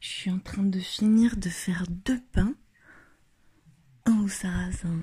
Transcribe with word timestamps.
Je 0.00 0.08
suis 0.08 0.30
en 0.30 0.38
train 0.38 0.62
de 0.62 0.78
finir 0.78 1.36
de 1.36 1.48
faire 1.48 1.84
deux 1.88 2.20
pains, 2.32 2.54
un 4.04 4.20
au 4.20 4.28
sarrasin 4.28 5.02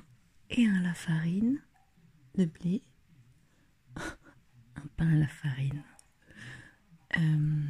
et 0.50 0.66
un 0.66 0.76
à 0.76 0.82
la 0.82 0.94
farine 0.94 1.62
de 2.36 2.46
blé. 2.46 2.82
un 3.96 4.86
pain 4.96 5.08
à 5.08 5.16
la 5.16 5.28
farine. 5.28 5.84
Euh, 7.18 7.66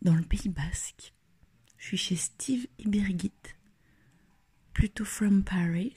dans 0.00 0.14
le 0.14 0.22
Pays 0.22 0.48
Basque. 0.48 1.14
Je 1.76 1.86
suis 1.88 1.96
chez 1.96 2.16
Steve 2.16 2.66
et 2.78 2.88
Birgit, 2.88 3.32
plutôt 4.72 5.04
from 5.04 5.44
Paris. 5.44 5.94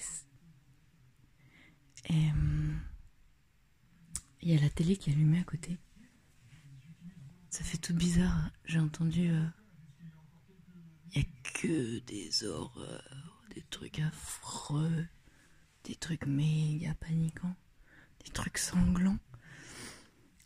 Et 2.10 2.30
euh, 2.30 2.74
il 4.42 4.52
y 4.52 4.58
a 4.58 4.62
la 4.62 4.70
télé 4.70 4.98
qui 4.98 5.10
est 5.10 5.14
allumée 5.14 5.40
à 5.40 5.44
côté. 5.44 5.78
Ça 7.50 7.64
fait 7.64 7.78
tout 7.78 7.94
bizarre. 7.96 8.52
J'ai 8.66 8.80
entendu. 8.80 9.30
euh, 9.30 9.46
Il 11.16 11.22
a 11.22 11.26
que 11.54 12.00
des 12.00 12.44
horreurs, 12.44 13.44
des 13.54 13.64
trucs 13.70 14.00
affreux, 14.00 15.06
des 15.84 15.96
trucs 15.96 16.26
méga 16.26 16.94
paniquants, 16.96 17.56
des 18.24 18.32
trucs 18.32 18.58
sanglants. 18.58 19.20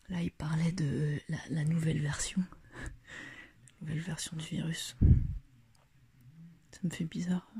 Là, 0.10 0.22
il 0.22 0.32
parlait 0.32 0.72
de 0.72 1.20
la, 1.50 1.64
nouvelle 1.66 2.02
version. 2.02 2.44
La 3.82 3.82
nouvelle 3.82 4.02
version 4.04 4.36
du 4.38 4.46
virus. 4.46 4.96
Ça 6.72 6.80
me 6.84 6.90
fait 6.90 7.06
bizarre. 7.06 7.52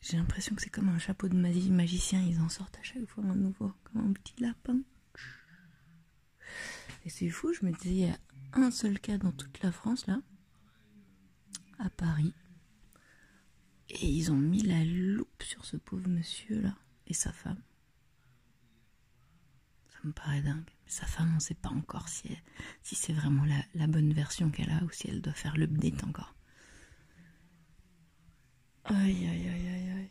J'ai 0.00 0.16
l'impression 0.16 0.54
que 0.54 0.62
c'est 0.62 0.70
comme 0.70 0.88
un 0.90 0.98
chapeau 0.98 1.28
de 1.28 1.36
magi- 1.36 1.70
magicien. 1.70 2.20
Ils 2.22 2.40
en 2.40 2.48
sortent 2.48 2.76
à 2.78 2.82
chaque 2.82 3.06
fois 3.06 3.24
un 3.24 3.34
nouveau, 3.34 3.72
comme 3.84 4.08
un 4.08 4.12
petit 4.12 4.40
lapin. 4.40 4.78
Et 7.04 7.10
c'est 7.10 7.30
fou, 7.30 7.52
je 7.52 7.64
me 7.64 7.72
disais, 7.72 7.94
il 7.94 7.98
y 7.98 8.10
a 8.10 8.18
un 8.52 8.70
seul 8.70 9.00
cas 9.00 9.18
dans 9.18 9.32
toute 9.32 9.62
la 9.62 9.72
France, 9.72 10.06
là, 10.06 10.20
à 11.84 11.90
Paris. 11.90 12.34
Et 13.90 14.08
ils 14.08 14.32
ont 14.32 14.36
mis 14.36 14.62
la 14.62 14.84
loupe 14.84 15.42
sur 15.42 15.64
ce 15.64 15.76
pauvre 15.76 16.08
monsieur, 16.08 16.60
là, 16.60 16.74
et 17.06 17.14
sa 17.14 17.32
femme. 17.32 17.60
Ça 19.88 19.98
me 20.04 20.12
paraît 20.12 20.42
dingue. 20.42 20.64
Mais 20.84 20.90
sa 20.90 21.06
femme, 21.06 21.32
on 21.36 21.40
sait 21.40 21.54
pas 21.54 21.68
encore 21.70 22.08
si 22.08 22.36
c'est 22.82 23.12
vraiment 23.12 23.44
la, 23.44 23.62
la 23.74 23.86
bonne 23.86 24.12
version 24.12 24.50
qu'elle 24.50 24.70
a 24.70 24.82
ou 24.84 24.90
si 24.90 25.08
elle 25.08 25.22
doit 25.22 25.32
faire 25.34 25.56
l'update 25.56 26.02
encore. 26.04 26.34
Aïe, 28.84 29.26
aïe, 29.26 29.48
aïe, 29.48 29.68
aïe, 29.68 29.90
aïe. 29.90 30.10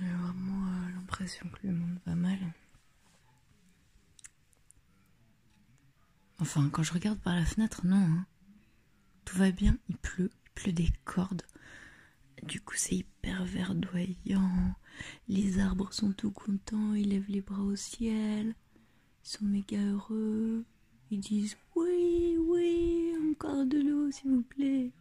J'ai 0.00 0.12
vraiment 0.12 0.66
euh, 0.66 0.90
l'impression 0.94 1.48
que 1.48 1.66
le 1.66 1.72
monde 1.72 1.98
va 2.04 2.14
mal. 2.14 2.38
Enfin, 6.40 6.68
quand 6.70 6.82
je 6.82 6.92
regarde 6.92 7.18
par 7.20 7.34
la 7.34 7.46
fenêtre, 7.46 7.86
non. 7.86 7.96
hein. 7.96 8.26
Tout 9.28 9.36
va 9.36 9.50
bien, 9.50 9.76
il 9.90 9.96
pleut, 9.98 10.30
il 10.32 10.50
pleut 10.54 10.72
des 10.72 10.88
cordes. 11.04 11.42
Du 12.44 12.62
coup, 12.62 12.76
c'est 12.78 12.94
hyper 12.96 13.44
verdoyant. 13.44 14.74
Les 15.28 15.58
arbres 15.58 15.92
sont 15.92 16.12
tout 16.12 16.30
contents, 16.30 16.94
ils 16.94 17.10
lèvent 17.10 17.28
les 17.28 17.42
bras 17.42 17.60
au 17.60 17.76
ciel. 17.76 18.54
Ils 19.22 19.28
sont 19.28 19.44
méga 19.44 19.84
heureux. 19.84 20.64
Ils 21.10 21.20
disent 21.20 21.58
oui, 21.76 22.38
oui, 22.38 23.12
encore 23.30 23.66
de 23.66 23.76
l'eau, 23.76 24.10
s'il 24.10 24.30
vous 24.30 24.42
plaît. 24.42 24.92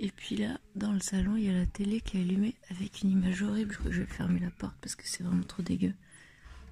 Et 0.00 0.10
puis 0.10 0.34
là, 0.34 0.58
dans 0.74 0.92
le 0.92 0.98
salon, 0.98 1.36
il 1.36 1.44
y 1.44 1.48
a 1.48 1.52
la 1.52 1.66
télé 1.66 2.00
qui 2.00 2.16
est 2.16 2.22
allumée 2.22 2.56
avec 2.70 3.02
une 3.02 3.10
image 3.12 3.40
horrible. 3.44 3.72
Je 3.72 3.78
crois 3.78 3.90
que 3.90 3.96
je 3.96 4.02
vais 4.02 4.12
fermer 4.12 4.40
la 4.40 4.50
porte 4.50 4.76
parce 4.80 4.96
que 4.96 5.06
c'est 5.06 5.22
vraiment 5.22 5.44
trop 5.44 5.62
dégueu. 5.62 5.94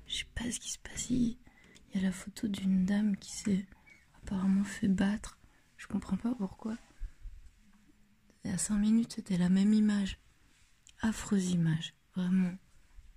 Je 0.09 0.17
sais 0.17 0.27
pas 0.35 0.51
ce 0.51 0.59
qui 0.59 0.73
se 0.73 0.79
passe. 0.81 1.11
Il 1.11 1.37
y 1.95 1.99
a 1.99 2.01
la 2.01 2.11
photo 2.11 2.49
d'une 2.49 2.85
dame 2.87 3.17
qui 3.17 3.31
s'est 3.31 3.67
apparemment 4.21 4.65
fait 4.65 4.89
battre. 4.89 5.38
Je 5.79 5.87
comprends 5.87 6.19
pas 6.19 6.35
pourquoi. 6.35 6.77
Il 8.45 8.51
y 8.51 8.55
a 8.55 8.59
5 8.59 8.77
minutes, 8.77 9.15
c'était 9.15 9.39
la 9.39 9.49
même 9.49 9.73
image. 9.73 10.19
Affreuse 11.01 11.51
image. 11.51 11.95
Vraiment. 12.15 12.53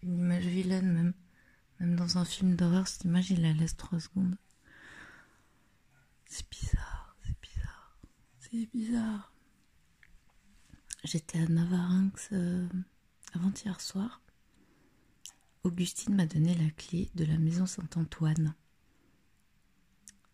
Une 0.04 0.20
image 0.20 0.46
vilaine, 0.46 0.94
même. 0.94 1.14
Même 1.80 1.96
dans 1.96 2.18
un 2.20 2.26
film 2.26 2.56
d'horreur, 2.56 2.88
cette 2.88 3.04
image, 3.04 3.32
il 3.32 3.42
la 3.42 3.54
laisse 3.54 3.76
3 3.76 4.00
secondes. 4.00 4.38
C'est 6.28 6.50
bizarre, 6.50 7.18
c'est 7.26 7.36
bizarre. 7.42 7.98
C'est 8.40 8.66
bizarre. 8.72 9.34
J'étais 11.04 11.40
à 11.40 11.48
Navarinx 11.48 12.30
euh, 12.32 12.70
avant-hier 13.34 13.82
soir. 13.82 14.22
Augustine 15.64 16.16
m'a 16.16 16.28
donné 16.28 16.56
la 16.56 16.70
clé 16.70 17.10
de 17.16 17.26
la 17.26 17.38
maison 17.38 17.66
Saint-Antoine. 17.66 18.54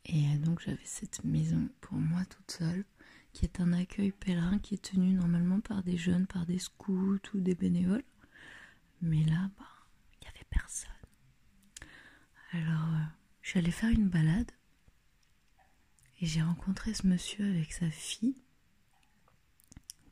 Et 0.07 0.25
euh, 0.28 0.38
donc 0.40 0.62
j'avais 0.62 0.85
cette 0.85 1.23
maison 1.23 1.69
pour 1.81 1.97
moi 1.97 2.23
toute 2.25 2.51
seule, 2.51 2.85
qui 3.34 3.45
est 3.45 3.59
un 3.59 3.73
accueil 3.73 4.12
pèlerin 4.12 4.59
qui 4.59 4.75
est 4.75 4.84
tenu 4.84 5.13
normalement 5.13 5.59
par 5.59 5.84
des 5.84 5.97
jeunes, 5.97 6.28
par 6.28 6.45
des 6.45 6.59
scouts 6.59 7.19
ou 7.34 7.40
des 7.40 7.56
bénévoles. 7.56 8.03
Mais 9.01 9.23
là, 9.25 9.50
bah, 9.57 9.66
il 10.13 10.23
n'y 10.23 10.28
avait 10.28 10.46
personne. 10.50 10.90
Alors, 12.51 12.94
euh, 12.94 13.59
allée 13.59 13.72
faire 13.72 13.90
une 13.90 14.09
balade 14.09 14.51
et 16.19 16.25
j'ai 16.25 16.41
rencontré 16.41 16.94
ce 16.94 17.07
monsieur 17.07 17.46
avec 17.50 17.72
sa 17.72 17.90
fille, 17.90 18.35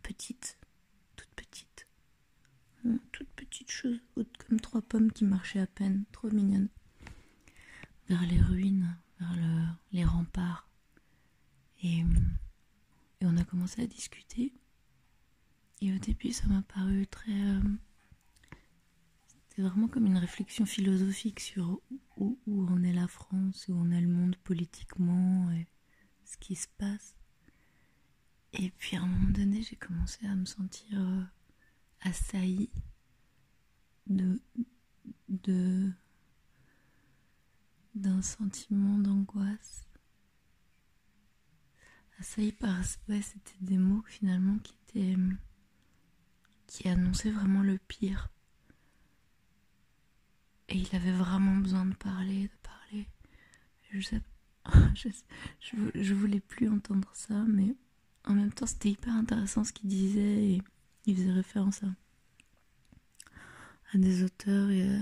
petite, 0.04 0.58
toute 1.16 1.30
petite. 1.36 1.88
Toute 3.12 3.30
petite 3.30 3.72
chose, 3.72 4.00
haute 4.16 4.38
comme 4.38 4.60
trois 4.60 4.82
pommes 4.82 5.12
qui 5.12 5.26
marchaient 5.26 5.60
à 5.60 5.68
peine, 5.68 6.06
trop 6.12 6.30
mignonne. 6.30 6.70
Vers 8.10 8.22
les 8.28 8.40
ruines, 8.40 8.96
vers 9.20 9.36
le- 9.36 9.68
les 9.92 10.06
remparts. 10.06 10.70
Et, 11.84 12.04
on 13.22 13.38
a 13.38 13.44
commencé 13.44 13.82
à 13.82 13.88
discuter. 13.88 14.54
Et 15.82 15.92
au 15.94 15.98
début, 15.98 16.32
ça 16.32 16.48
m'a 16.48 16.62
paru 16.62 17.08
très. 17.08 17.32
euh, 17.34 17.62
C'était 19.28 19.64
vraiment 19.64 19.88
comme 19.88 20.06
une 20.06 20.18
réflexion 20.18 20.66
philosophique 20.66 21.40
sur 21.40 21.82
où, 22.18 22.38
en 22.70 22.84
est 22.84 22.94
la 22.94 23.08
France, 23.08 23.66
où 23.68 23.76
en 23.80 23.90
est 23.92 24.02
le 24.02 24.08
monde 24.08 24.36
politiquement, 24.44 25.50
et 25.52 25.68
ce 26.24 26.38
qui 26.38 26.56
se 26.56 26.68
passe. 26.78 27.16
Et 28.54 28.70
puis 28.78 28.96
à 28.96 29.02
un 29.02 29.08
moment 29.08 29.32
donné, 29.32 29.62
j'ai 29.64 29.76
commencé 29.76 30.26
à 30.28 30.36
me 30.36 30.46
sentir 30.46 31.00
euh, 31.00 31.24
assaillie 32.02 32.70
de 34.08 34.40
d'un 37.96 38.22
sentiment 38.22 38.98
d'angoisse. 38.98 39.88
Assaillie 42.20 42.52
par 42.52 42.78
ouais 43.10 43.22
c'était 43.22 43.58
des 43.62 43.78
mots 43.78 44.04
finalement 44.08 44.58
qui 44.60 44.76
étaient 44.88 45.18
qui 46.68 46.90
annonçaient 46.90 47.32
vraiment 47.32 47.62
le 47.62 47.78
pire. 47.78 48.30
Et 50.70 50.78
il 50.78 50.96
avait 50.96 51.12
vraiment 51.12 51.56
besoin 51.56 51.86
de 51.86 51.96
parler 51.96 52.44
de 52.44 52.50
parler. 52.64 53.08
Je 53.92 56.14
voulais 56.16 56.42
plus 56.42 56.70
entendre 56.70 57.10
ça 57.14 57.46
mais 57.48 57.76
en 58.26 58.34
même 58.34 58.52
temps 58.52 58.66
c'était 58.66 58.92
hyper 58.92 59.14
intéressant 59.14 59.64
ce 59.64 59.72
qu'il 59.72 59.90
disait 59.90 60.44
et 60.44 60.62
il 61.06 61.16
faisait 61.16 61.32
référence 61.32 61.82
à 63.94 63.98
des 63.98 64.24
auteurs 64.24 64.70
et 64.70 65.00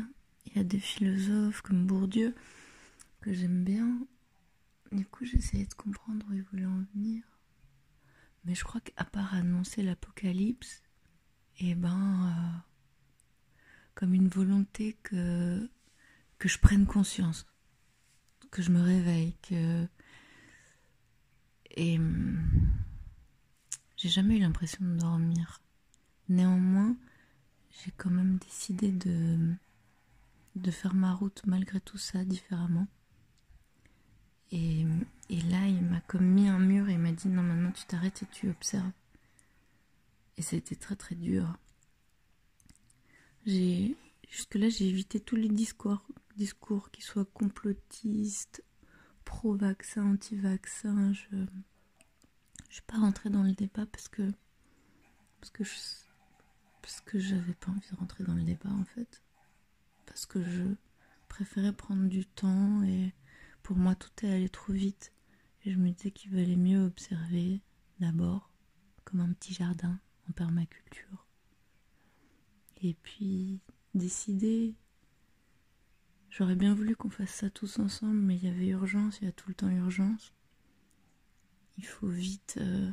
à 0.56 0.64
des 0.64 0.80
philosophes 0.80 1.62
comme 1.62 1.88
Bourdieu 1.88 2.36
que 3.24 3.32
j'aime 3.32 3.64
bien. 3.64 4.06
Du 4.92 5.06
coup, 5.06 5.24
j'essayais 5.24 5.66
de 5.66 5.74
comprendre 5.74 6.26
où 6.30 6.34
il 6.34 6.44
voulait 6.44 6.66
en 6.66 6.84
venir. 6.94 7.24
Mais 8.44 8.54
je 8.54 8.66
crois 8.66 8.82
qu'à 8.82 9.06
part 9.06 9.34
annoncer 9.34 9.82
l'apocalypse, 9.82 10.84
et 11.60 11.74
ben, 11.74 12.28
euh, 12.28 12.60
comme 13.96 14.14
une 14.14 14.28
volonté 14.28 14.98
que, 15.04 15.70
que 16.38 16.50
je 16.50 16.60
prenne 16.60 16.86
conscience, 16.86 17.48
que 18.52 18.62
je 18.62 18.72
me 18.72 18.82
réveille, 18.82 19.38
que. 19.42 19.88
Et. 21.78 22.00
J'ai 23.96 24.10
jamais 24.10 24.36
eu 24.36 24.42
l'impression 24.42 24.84
de 24.84 24.98
dormir. 24.98 25.62
Néanmoins, 26.28 26.98
j'ai 27.72 27.92
quand 27.92 28.10
même 28.10 28.38
décidé 28.38 28.92
de, 28.92 29.54
de 30.58 30.72
faire 30.72 30.94
ma 30.94 31.14
route 31.14 31.42
malgré 31.46 31.80
tout 31.80 31.98
ça 31.98 32.26
différemment. 32.26 32.88
Et, 34.54 34.86
là, 35.50 35.68
il 35.68 35.82
m'a 35.82 36.00
comme 36.02 36.28
mis 36.28 36.48
un 36.48 36.60
mur 36.60 36.88
et 36.88 36.94
il 36.94 37.00
m'a 37.00 37.12
dit 37.12 37.28
non, 37.28 37.42
maintenant 37.42 37.72
tu 37.72 37.86
t'arrêtes 37.86 38.22
et 38.22 38.28
tu 38.28 38.50
observes. 38.50 38.92
Et 40.38 40.44
c'était 40.44 40.76
très 40.76 40.96
très 40.96 41.16
dur. 41.16 41.58
Jusque-là, 43.48 44.70
j'ai 44.70 44.88
évité 44.88 45.20
tous 45.20 45.36
les 45.36 45.50
discours, 45.50 46.06
discours 46.38 46.92
qui 46.92 47.02
soient 47.02 47.26
complotistes, 47.26 48.64
pro-vaccin, 49.26 50.14
anti-vaccin. 50.14 51.14
Je 51.14 51.36
ne 51.36 51.48
suis 52.70 52.84
pas 52.84 53.00
rentrée 53.00 53.32
dans 53.32 53.44
le 53.44 53.54
débat 53.54 53.88
parce 53.88 54.08
que 54.08 54.32
parce 55.40 55.50
que 55.50 55.64
je 55.64 55.72
parce 56.84 57.02
que 57.02 57.18
j'avais 57.18 57.54
pas 57.54 57.72
envie 57.72 57.90
de 57.92 57.96
rentrer 57.96 58.24
dans 58.24 58.36
le 58.36 58.44
débat 58.44 58.70
en 58.70 58.86
fait. 58.86 59.24
Parce 60.06 60.28
que 60.28 60.44
je 60.44 60.64
préférais 61.28 61.74
prendre 61.74 62.08
du 62.08 62.26
temps 62.26 62.84
et 62.84 63.14
pour 63.64 63.78
moi, 63.78 63.96
tout 63.96 64.26
est 64.26 64.32
allé 64.32 64.50
trop 64.50 64.74
vite. 64.74 65.14
Je 65.66 65.76
me 65.76 65.90
disais 65.90 66.12
qu'il 66.12 66.32
valait 66.32 66.58
mieux 66.58 66.86
observer 66.86 67.62
d'abord, 68.00 68.52
comme 69.06 69.22
un 69.22 69.32
petit 69.32 69.54
jardin 69.54 70.00
en 70.30 70.34
permaculture. 70.34 71.26
Et 72.82 72.94
puis 72.94 73.62
décider. 73.96 74.76
J'aurais 76.30 76.56
bien 76.56 76.74
voulu 76.74 76.96
qu'on 76.96 77.10
fasse 77.10 77.34
ça 77.34 77.50
tous 77.50 77.80
ensemble, 77.80 78.20
mais 78.20 78.36
il 78.36 78.44
y 78.44 78.50
avait 78.50 78.68
urgence, 78.68 79.20
il 79.22 79.26
y 79.26 79.28
a 79.28 79.32
tout 79.32 79.50
le 79.50 79.56
temps 79.56 79.70
urgence. 79.70 80.34
Il 81.78 81.86
faut 81.86 82.08
vite 82.08 82.58
euh, 82.60 82.92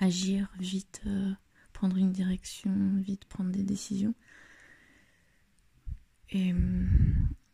agir, 0.00 0.50
vite 0.58 1.02
euh, 1.06 1.32
prendre 1.72 1.96
une 1.96 2.12
direction, 2.12 2.72
vite 3.00 3.26
prendre 3.26 3.50
des 3.50 3.64
décisions. 3.64 4.14
Et 6.30 6.54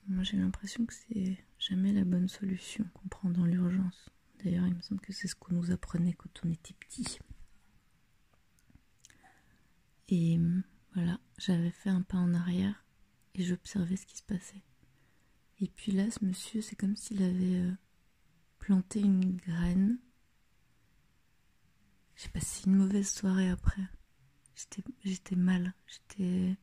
moi 0.08 0.22
j'ai 0.22 0.36
l'impression 0.36 0.86
que 0.86 0.94
c'est 0.94 1.36
jamais 1.58 1.92
la 1.92 2.04
bonne 2.04 2.28
solution 2.28 2.84
qu'on 2.94 3.08
prend 3.08 3.30
dans 3.30 3.44
l'urgence. 3.44 4.10
D'ailleurs, 4.42 4.66
il 4.66 4.74
me 4.74 4.82
semble 4.82 5.00
que 5.00 5.12
c'est 5.12 5.28
ce 5.28 5.34
qu'on 5.34 5.54
nous 5.54 5.70
apprenait 5.72 6.12
quand 6.12 6.44
on 6.44 6.50
était 6.50 6.74
petit. 6.74 7.18
Et 10.08 10.36
hum, 10.36 10.62
voilà, 10.94 11.18
j'avais 11.36 11.70
fait 11.70 11.90
un 11.90 12.02
pas 12.02 12.18
en 12.18 12.34
arrière 12.34 12.84
et 13.34 13.42
j'observais 13.42 13.96
ce 13.96 14.06
qui 14.06 14.16
se 14.16 14.22
passait. 14.22 14.62
Et 15.60 15.68
puis 15.68 15.92
là, 15.92 16.10
ce 16.10 16.24
monsieur, 16.24 16.60
c'est 16.60 16.76
comme 16.76 16.96
s'il 16.96 17.22
avait 17.22 17.60
euh, 17.60 17.72
planté 18.58 19.00
une 19.00 19.36
graine. 19.36 19.98
J'ai 22.16 22.28
passé 22.28 22.62
une 22.66 22.76
mauvaise 22.76 23.10
soirée 23.10 23.50
après. 23.50 23.82
J'étais 25.04 25.36
mal, 25.36 25.74
j'étais 25.86 26.56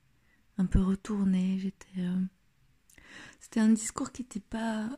un 0.57 0.65
peu 0.65 0.81
retournée, 0.81 1.59
j'étais. 1.59 1.99
Euh, 1.99 2.21
c'était 3.39 3.59
un 3.59 3.69
discours 3.69 4.11
qui 4.11 4.23
n'était 4.23 4.39
pas 4.39 4.89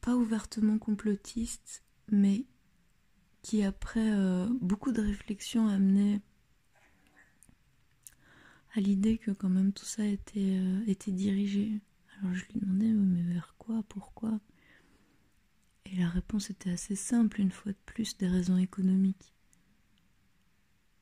pas 0.00 0.14
ouvertement 0.14 0.78
complotiste, 0.78 1.82
mais 2.10 2.46
qui 3.42 3.62
après 3.62 4.12
euh, 4.12 4.46
beaucoup 4.60 4.92
de 4.92 5.02
réflexions 5.02 5.68
amenait 5.68 6.20
à 8.74 8.80
l'idée 8.80 9.18
que 9.18 9.30
quand 9.30 9.48
même 9.48 9.72
tout 9.72 9.84
ça 9.84 10.04
était, 10.04 10.58
euh, 10.58 10.94
dirigé. 11.08 11.80
Alors 12.18 12.34
je 12.34 12.44
lui 12.46 12.60
demandais 12.60 12.92
mais 12.92 13.22
vers 13.32 13.54
quoi, 13.58 13.82
pourquoi 13.88 14.40
Et 15.86 15.96
la 15.96 16.08
réponse 16.08 16.50
était 16.50 16.70
assez 16.70 16.96
simple, 16.96 17.40
une 17.40 17.52
fois 17.52 17.72
de 17.72 17.78
plus, 17.86 18.16
des 18.18 18.28
raisons 18.28 18.56
économiques. 18.56 19.34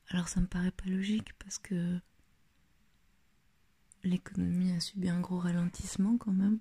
Alors 0.09 0.29
ça 0.29 0.39
me 0.39 0.47
paraît 0.47 0.71
pas 0.71 0.89
logique 0.89 1.33
parce 1.39 1.57
que 1.57 1.99
l'économie 4.07 4.71
a 4.71 4.79
subi 4.79 5.09
un 5.09 5.19
gros 5.19 5.39
ralentissement 5.39 6.17
quand 6.17 6.31
même 6.31 6.59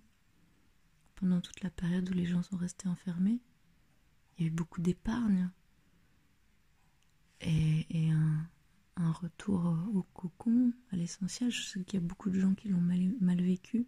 pendant 1.17 1.41
toute 1.41 1.63
la 1.63 1.71
période 1.71 2.09
où 2.11 2.13
les 2.13 2.27
gens 2.27 2.43
sont 2.43 2.57
restés 2.57 2.89
enfermés. 2.89 3.41
Il 4.37 4.43
y 4.43 4.45
a 4.45 4.49
eu 4.49 4.53
beaucoup 4.53 4.83
d'épargne 4.83 5.51
et, 7.41 8.11
un, 8.11 9.13
retour 9.13 9.79
au 9.95 10.03
cocon, 10.03 10.73
à 10.91 10.97
l'essentiel. 10.97 11.51
Je 11.51 11.63
sais 11.63 11.85
qu'il 11.85 12.01
y 12.01 12.03
a 12.03 12.07
beaucoup 12.07 12.29
de 12.29 12.39
gens 12.39 12.55
qui 12.55 12.69
l'ont 12.69 12.81
mal, 12.81 13.15
mal, 13.21 13.41
vécu. 13.41 13.87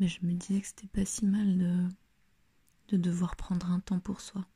Mais 0.00 0.08
je 0.08 0.24
me 0.24 0.32
disais 0.32 0.60
que 0.60 0.66
c'était 0.66 0.88
pas 0.88 1.04
si 1.04 1.24
mal 1.24 1.58
de, 1.58 1.88
de 2.88 2.96
devoir 2.96 3.36
prendre 3.36 3.70
un 3.70 3.80
temps 3.80 4.00
pour 4.00 4.20
soi, 4.20 4.46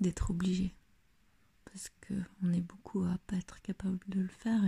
d'être 0.00 0.30
obligé. 0.30 0.74
Parce 1.74 1.90
qu'on 2.06 2.52
est 2.52 2.60
beaucoup 2.60 3.02
à 3.02 3.18
pas 3.26 3.34
être 3.34 3.60
capable 3.60 3.98
de 4.06 4.20
le 4.20 4.28
faire 4.28 4.62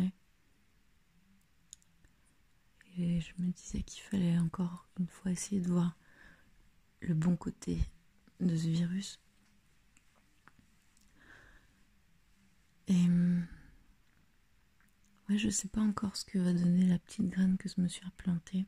et 2.99 3.21
je 3.21 3.33
me 3.39 3.53
disais 3.53 3.83
qu'il 3.85 4.03
fallait 4.03 4.37
encore 4.39 4.89
une 4.99 5.07
fois 5.07 5.31
essayer 5.31 5.61
de 5.61 5.71
voir 5.71 5.97
le 7.03 7.15
bon 7.15 7.37
côté 7.37 7.79
de 8.41 8.57
ce 8.57 8.67
virus. 8.67 9.21
Et 12.89 13.07
ouais, 15.29 15.39
je 15.39 15.49
sais 15.49 15.69
pas 15.69 15.83
encore 15.83 16.17
ce 16.17 16.25
que 16.25 16.41
va 16.41 16.53
donner 16.53 16.87
la 16.87 16.99
petite 16.99 17.29
graine 17.29 17.57
que 17.57 17.69
ce 17.69 17.81
monsieur 17.81 18.05
a 18.05 18.11
plantée. 18.17 18.67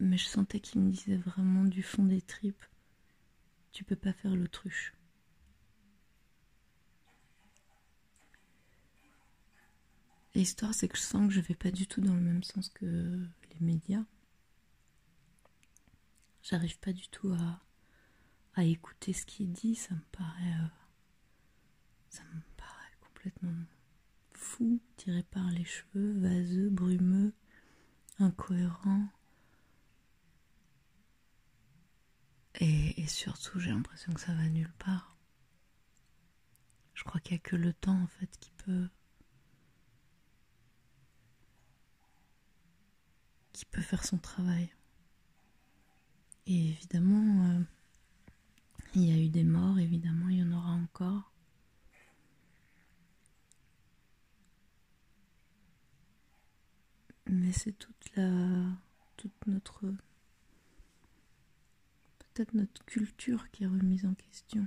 Mais 0.00 0.18
je 0.18 0.26
sentais 0.26 0.58
qu'il 0.58 0.80
me 0.80 0.90
disait 0.90 1.16
vraiment 1.16 1.64
du 1.64 1.84
fond 1.84 2.04
des 2.04 2.22
tripes, 2.22 2.64
tu 3.70 3.84
peux 3.84 3.94
pas 3.94 4.12
faire 4.12 4.34
l'autruche. 4.34 4.94
L'histoire, 10.34 10.72
c'est 10.72 10.88
que 10.88 10.96
je 10.96 11.02
sens 11.02 11.28
que 11.28 11.34
je 11.34 11.40
vais 11.40 11.54
pas 11.54 11.70
du 11.70 11.86
tout 11.86 12.00
dans 12.00 12.14
le 12.14 12.20
même 12.20 12.42
sens 12.42 12.70
que 12.70 12.84
les 12.86 13.60
médias. 13.60 14.04
J'arrive 16.42 16.78
pas 16.78 16.92
du 16.92 17.08
tout 17.08 17.34
à, 18.54 18.64
écouter 18.64 19.12
ce 19.12 19.26
qu'il 19.26 19.52
dit. 19.52 19.74
Ça 19.74 19.94
me 19.94 20.00
paraît, 20.10 20.54
euh, 20.54 20.68
ça 22.08 22.22
me 22.24 22.40
paraît 22.56 22.96
complètement 23.00 23.64
fou, 24.32 24.80
tiré 24.96 25.22
par 25.22 25.50
les 25.50 25.64
cheveux, 25.64 26.18
vaseux, 26.18 26.70
brumeux, 26.70 27.34
incohérent. 28.18 29.06
Et, 32.60 33.02
et 33.02 33.06
surtout, 33.06 33.60
j'ai 33.60 33.70
l'impression 33.70 34.12
que 34.14 34.20
ça 34.20 34.34
va 34.34 34.48
nulle 34.48 34.72
part. 34.78 35.14
Je 36.94 37.04
crois 37.04 37.20
qu'il 37.20 37.34
n'y 37.34 37.40
a 37.40 37.42
que 37.42 37.56
le 37.56 37.72
temps 37.72 38.00
en 38.00 38.06
fait 38.06 38.30
qui 38.38 38.52
peut 38.64 38.88
qui 43.52 43.64
peut 43.64 43.82
faire 43.82 44.04
son 44.04 44.18
travail. 44.18 44.70
Et 46.46 46.70
évidemment, 46.70 47.46
euh, 47.50 47.60
il 48.94 49.04
y 49.04 49.12
a 49.12 49.18
eu 49.22 49.28
des 49.28 49.44
morts, 49.44 49.78
évidemment, 49.78 50.28
il 50.28 50.38
y 50.38 50.42
en 50.42 50.52
aura 50.52 50.72
encore. 50.72 51.32
Mais 57.26 57.52
c'est 57.52 57.72
toute 57.72 58.12
toute 59.16 59.46
notre. 59.46 59.86
peut-être 62.18 62.54
notre 62.54 62.84
culture 62.84 63.50
qui 63.50 63.64
est 63.64 63.68
remise 63.68 64.04
en 64.04 64.14
question. 64.14 64.66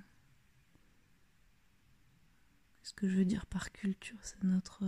Ce 2.84 2.94
que 2.94 3.10
je 3.10 3.18
veux 3.18 3.26
dire 3.26 3.46
par 3.48 3.72
culture, 3.72 4.18
c'est 4.22 4.44
notre. 4.44 4.84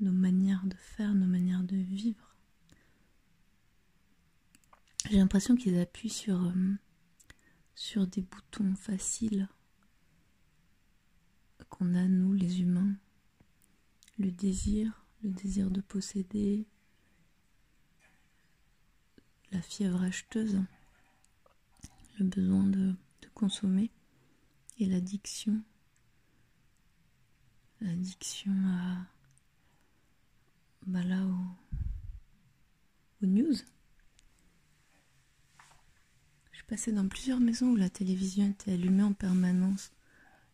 nos 0.00 0.12
manières 0.12 0.64
de 0.64 0.76
faire, 0.76 1.14
nos 1.14 1.26
manières 1.26 1.64
de 1.64 1.76
vivre. 1.76 2.29
J'ai 5.08 5.16
l'impression 5.16 5.56
qu'ils 5.56 5.78
appuient 5.78 6.10
sur, 6.10 6.44
euh, 6.44 6.74
sur 7.74 8.06
des 8.06 8.22
boutons 8.22 8.74
faciles 8.74 9.48
qu'on 11.70 11.94
a, 11.94 12.06
nous, 12.06 12.34
les 12.34 12.60
humains. 12.60 12.96
Le 14.18 14.30
désir, 14.30 15.06
le 15.22 15.30
désir 15.30 15.70
de 15.70 15.80
posséder, 15.80 16.66
la 19.50 19.62
fièvre 19.62 20.02
acheteuse, 20.02 20.60
le 22.18 22.24
besoin 22.26 22.64
de, 22.64 22.94
consommer 23.32 23.90
et 24.78 24.84
l'addiction. 24.84 25.62
L'addiction 27.80 28.52
à. 28.66 29.06
Bah 30.86 31.02
là, 31.02 31.24
aux 33.22 33.26
news. 33.26 33.54
Passé 36.70 36.92
dans 36.92 37.08
plusieurs 37.08 37.40
maisons 37.40 37.70
où 37.70 37.76
la 37.76 37.90
télévision 37.90 38.48
était 38.48 38.72
allumée 38.72 39.02
en 39.02 39.12
permanence. 39.12 39.90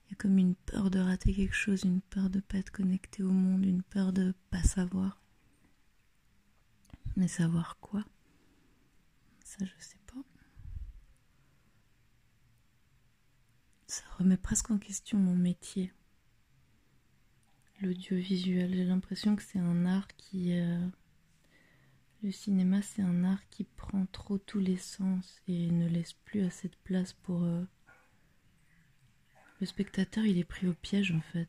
Il 0.07 0.11
y 0.11 0.13
a 0.15 0.17
comme 0.17 0.39
une 0.39 0.55
peur 0.55 0.91
de 0.91 0.99
rater 0.99 1.35
quelque 1.35 1.55
chose, 1.55 1.85
une 1.85 2.01
peur 2.01 2.31
de 2.31 2.41
pas 2.41 2.57
être 2.57 2.71
connecté 2.71 3.23
au 3.23 3.31
monde, 3.31 3.67
une 3.67 3.83
peur 3.83 4.15
de 4.15 4.35
pas 4.51 4.63
savoir. 4.63 5.21
Mais 7.17 7.29
savoir 7.29 7.77
quoi? 7.81 8.03
Ça, 9.45 9.67
je 9.67 9.85
sais 9.85 9.99
pas. 10.07 10.23
Ça 13.87 14.05
remet 14.19 14.39
presque 14.39 14.71
en 14.71 14.79
question 14.79 15.19
mon 15.19 15.37
métier. 15.37 15.93
L'audiovisuel, 17.83 18.75
j'ai 18.75 18.85
l'impression 18.85 19.37
que 19.37 19.43
c'est 19.43 19.59
un 19.59 19.85
art 19.85 20.09
qui. 20.17 20.59
Euh, 20.59 20.89
le 22.27 22.33
cinéma, 22.33 22.83
c'est 22.83 23.03
un 23.03 23.23
art 23.23 23.49
qui 23.51 23.63
prend 23.63 24.05
trop 24.07 24.37
tous 24.37 24.59
les 24.59 24.79
sens 24.79 25.41
et 25.47 25.71
ne 25.71 25.89
laisse 25.89 26.13
plus 26.13 26.45
assez 26.45 26.67
de 26.67 26.75
place 26.83 27.13
pour... 27.13 27.45
Euh, 27.45 27.63
le 29.61 29.67
spectateur, 29.67 30.25
il 30.25 30.37
est 30.37 30.45
pris 30.45 30.67
au 30.67 30.75
piège 30.75 31.13
en 31.13 31.21
fait, 31.21 31.49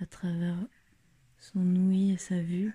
à 0.00 0.06
travers 0.06 0.56
son 1.38 1.60
ouïe 1.76 2.12
et 2.12 2.16
sa 2.16 2.40
vue. 2.40 2.74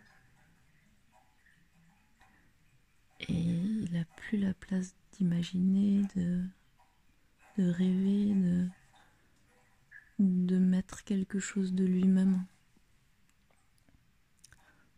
Et 3.21 3.33
il 3.33 3.89
n'a 3.91 4.05
plus 4.05 4.37
la 4.37 4.53
place 4.53 4.95
d'imaginer, 5.13 6.03
de, 6.15 6.43
rêver, 7.57 8.35
de 10.19 10.57
mettre 10.59 11.03
quelque 11.03 11.39
chose 11.39 11.73
de 11.73 11.85
lui-même 11.85 12.45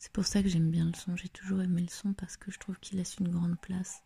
C'est 0.01 0.12
pour 0.12 0.25
ça 0.25 0.41
que 0.41 0.50
j'aime 0.50 0.72
bien 0.72 0.86
le 0.86 0.96
son. 0.96 1.15
J'ai 1.15 1.29
toujours 1.29 1.62
aimé 1.62 1.84
le 1.84 1.88
son 1.88 2.13
parce 2.13 2.36
que 2.36 2.50
je 2.50 2.58
trouve 2.58 2.79
qu'il 2.79 2.98
laisse 2.98 3.17
une 3.17 3.29
grande 3.29 3.62
place. 3.62 4.03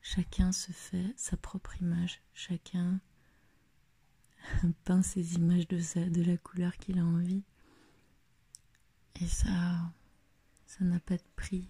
Chacun 0.00 0.52
se 0.52 0.72
fait 0.72 1.12
sa 1.18 1.36
propre 1.36 1.76
image. 1.82 2.22
Chacun 2.32 2.98
peint 4.84 5.02
ses 5.02 5.34
images 5.34 5.68
de, 5.68 5.80
sa, 5.80 6.00
de 6.08 6.22
la 6.22 6.38
couleur 6.38 6.78
qu'il 6.78 6.98
a 6.98 7.04
envie. 7.04 7.44
Et 9.20 9.26
ça, 9.26 9.92
ça 10.64 10.82
n'a 10.82 10.98
pas 10.98 11.18
de 11.18 11.28
prix. 11.36 11.68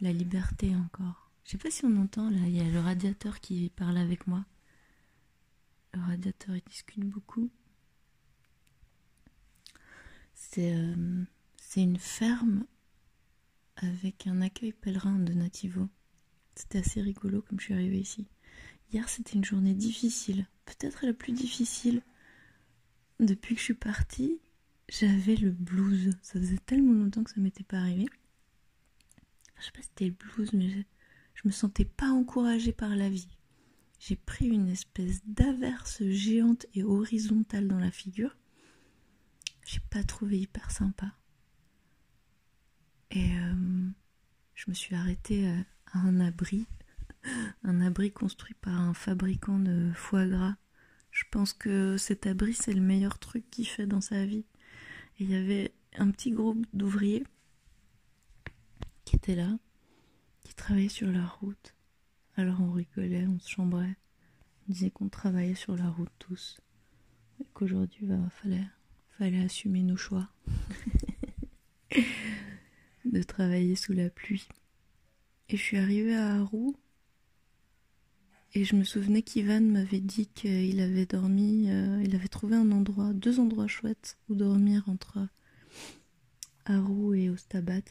La 0.00 0.12
liberté 0.12 0.76
encore. 0.76 1.32
Je 1.42 1.50
sais 1.50 1.58
pas 1.58 1.72
si 1.72 1.84
on 1.84 1.96
entend 1.96 2.30
là, 2.30 2.46
il 2.46 2.54
y 2.54 2.60
a 2.60 2.70
le 2.70 2.78
radiateur 2.78 3.40
qui 3.40 3.70
parle 3.70 3.98
avec 3.98 4.28
moi. 4.28 4.44
Le 5.92 6.00
radiateur 6.00 6.54
il 6.54 6.62
discute 6.62 7.04
beaucoup. 7.08 7.50
C'est 10.32 10.76
euh, 10.76 11.24
une 11.82 11.98
ferme 11.98 12.64
avec 13.76 14.26
un 14.26 14.40
accueil 14.40 14.72
pèlerin 14.72 15.18
de 15.18 15.32
Nativo. 15.32 15.88
C'était 16.54 16.78
assez 16.78 17.00
rigolo 17.00 17.42
comme 17.42 17.58
je 17.58 17.66
suis 17.66 17.74
arrivée 17.74 18.00
ici. 18.00 18.26
Hier 18.92 19.08
c'était 19.08 19.34
une 19.34 19.44
journée 19.44 19.74
difficile, 19.74 20.46
peut-être 20.66 21.04
la 21.04 21.12
plus 21.12 21.32
difficile 21.32 22.02
depuis 23.20 23.54
que 23.54 23.60
je 23.60 23.64
suis 23.64 23.74
partie 23.74 24.40
j'avais 24.88 25.36
le 25.36 25.50
blues. 25.50 26.16
Ça 26.22 26.38
faisait 26.38 26.58
tellement 26.58 26.92
longtemps 26.92 27.24
que 27.24 27.30
ça 27.30 27.40
m'était 27.40 27.64
pas 27.64 27.78
arrivé. 27.78 28.06
je 29.58 29.64
sais 29.64 29.72
pas 29.72 29.82
si 29.82 29.88
c'était 29.88 30.06
le 30.06 30.12
blues, 30.12 30.52
mais 30.52 30.68
je, 30.68 30.80
je 31.34 31.42
me 31.44 31.52
sentais 31.52 31.84
pas 31.84 32.08
encouragée 32.08 32.72
par 32.72 32.94
la 32.94 33.08
vie. 33.08 33.28
J'ai 33.98 34.16
pris 34.16 34.46
une 34.46 34.68
espèce 34.68 35.24
d'averse 35.26 36.02
géante 36.08 36.66
et 36.74 36.84
horizontale 36.84 37.68
dans 37.68 37.78
la 37.78 37.90
figure. 37.90 38.36
J'ai 39.64 39.80
pas 39.90 40.04
trouvé 40.04 40.40
hyper 40.40 40.70
sympa. 40.70 41.14
Et 43.14 43.30
euh, 43.30 43.54
je 44.54 44.64
me 44.68 44.74
suis 44.74 44.96
arrêtée 44.96 45.48
à 45.92 45.98
un 45.98 46.18
abri, 46.18 46.66
un 47.62 47.80
abri 47.80 48.10
construit 48.10 48.54
par 48.60 48.80
un 48.80 48.92
fabricant 48.92 49.60
de 49.60 49.92
foie 49.94 50.26
gras. 50.26 50.56
Je 51.12 51.22
pense 51.30 51.52
que 51.52 51.96
cet 51.96 52.26
abri, 52.26 52.54
c'est 52.54 52.72
le 52.72 52.80
meilleur 52.80 53.20
truc 53.20 53.48
qu'il 53.50 53.68
fait 53.68 53.86
dans 53.86 54.00
sa 54.00 54.26
vie. 54.26 54.44
Et 55.18 55.24
il 55.24 55.30
y 55.30 55.36
avait 55.36 55.72
un 55.96 56.10
petit 56.10 56.32
groupe 56.32 56.66
d'ouvriers 56.72 57.22
qui 59.04 59.14
étaient 59.14 59.36
là, 59.36 59.56
qui 60.42 60.54
travaillaient 60.54 60.88
sur 60.88 61.12
la 61.12 61.24
route. 61.24 61.74
Alors 62.36 62.60
on 62.60 62.72
rigolait, 62.72 63.28
on 63.28 63.38
se 63.38 63.48
chambrait, 63.48 63.96
on 64.68 64.72
disait 64.72 64.90
qu'on 64.90 65.08
travaillait 65.08 65.54
sur 65.54 65.76
la 65.76 65.88
route 65.88 66.10
tous. 66.18 66.60
Et 67.40 67.46
qu'aujourd'hui, 67.54 68.00
il 68.02 68.08
bah, 68.08 68.28
fallait, 68.42 68.66
fallait 69.18 69.44
assumer 69.44 69.84
nos 69.84 69.96
choix. 69.96 70.28
de 73.14 73.22
travailler 73.22 73.76
sous 73.76 73.92
la 73.92 74.10
pluie. 74.10 74.46
Et 75.48 75.56
je 75.56 75.62
suis 75.62 75.78
arrivée 75.78 76.16
à 76.16 76.34
Harou 76.36 76.76
et 78.56 78.64
je 78.64 78.76
me 78.76 78.84
souvenais 78.84 79.22
qu'Ivan 79.22 79.60
m'avait 79.60 80.00
dit 80.00 80.28
qu'il 80.28 80.80
avait 80.80 81.06
dormi, 81.06 81.66
euh, 81.70 82.00
il 82.04 82.14
avait 82.14 82.28
trouvé 82.28 82.54
un 82.54 82.70
endroit, 82.70 83.12
deux 83.12 83.40
endroits 83.40 83.66
chouettes 83.66 84.16
où 84.28 84.36
dormir 84.36 84.84
entre 84.88 85.26
Haru 86.64 87.18
et 87.18 87.30
Ostabat. 87.30 87.82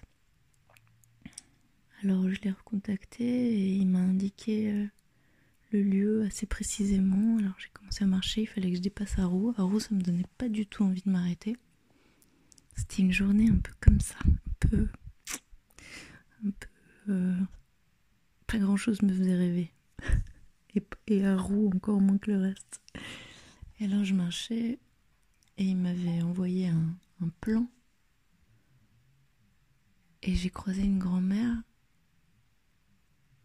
Alors 2.01 2.29
je 2.29 2.39
l'ai 2.41 2.51
recontacté 2.51 3.25
et 3.25 3.75
il 3.75 3.87
m'a 3.87 3.99
indiqué 3.99 4.71
euh, 4.71 4.85
le 5.71 5.81
lieu 5.81 6.23
assez 6.23 6.45
précisément. 6.45 7.37
Alors 7.39 7.55
j'ai 7.59 7.69
commencé 7.73 8.05
à 8.05 8.07
marcher, 8.07 8.43
il 8.43 8.47
fallait 8.47 8.69
que 8.69 8.77
je 8.77 8.81
dépasse 8.81 9.19
Haru. 9.19 9.51
Haru, 9.57 9.81
ça 9.81 9.93
me 9.93 10.01
donnait 10.01 10.23
pas 10.37 10.47
du 10.47 10.65
tout 10.65 10.83
envie 10.83 11.01
de 11.05 11.09
m'arrêter. 11.09 11.57
C'était 12.77 13.01
une 13.01 13.11
journée 13.11 13.49
un 13.49 13.57
peu 13.57 13.73
comme 13.81 13.99
ça, 13.99 14.15
un 14.25 14.67
peu. 14.67 14.87
Un 16.45 16.51
peu. 16.51 16.67
Euh, 17.09 17.35
pas 18.47 18.57
grand 18.57 18.77
chose 18.77 19.01
me 19.01 19.13
faisait 19.13 19.35
rêver. 19.35 19.71
et, 21.07 21.25
à 21.25 21.37
roue 21.37 21.69
encore 21.73 22.01
moins 22.01 22.17
que 22.17 22.31
le 22.31 22.39
reste. 22.39 22.81
Et 23.79 23.85
alors 23.85 24.03
je 24.03 24.13
marchais 24.13 24.79
et 25.57 25.63
il 25.63 25.77
m'avait 25.77 26.21
envoyé 26.21 26.67
un, 26.67 26.97
plan. 27.39 27.67
Et 30.23 30.35
j'ai 30.35 30.49
croisé 30.49 30.83
une 30.83 30.99
grand-mère 30.99 31.63